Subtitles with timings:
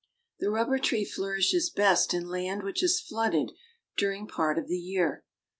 [0.39, 3.51] The rubber tree flourishes best in land which is flooded
[3.97, 5.23] during part of the year.